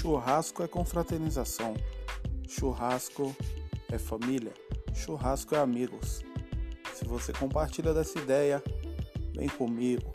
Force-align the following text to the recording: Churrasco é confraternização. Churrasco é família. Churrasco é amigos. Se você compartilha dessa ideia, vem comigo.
Churrasco 0.00 0.62
é 0.62 0.68
confraternização. 0.68 1.74
Churrasco 2.48 3.34
é 3.90 3.98
família. 3.98 4.54
Churrasco 4.94 5.56
é 5.56 5.58
amigos. 5.58 6.22
Se 6.94 7.04
você 7.04 7.32
compartilha 7.32 7.92
dessa 7.92 8.16
ideia, 8.16 8.62
vem 9.34 9.48
comigo. 9.48 10.12